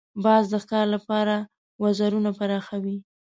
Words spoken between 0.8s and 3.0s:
لپاره وزرونه پراخوي